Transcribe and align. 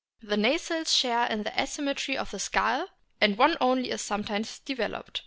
The 0.23 0.35
nasals 0.35 0.91
share 0.97 1.27
in 1.27 1.43
the 1.43 1.53
asymmetry 1.55 2.17
of 2.17 2.31
the 2.31 2.39
skull, 2.39 2.87
and 3.21 3.37
one 3.37 3.55
only 3.61 3.91
is 3.91 4.01
sometimes 4.01 4.57
developed. 4.57 5.19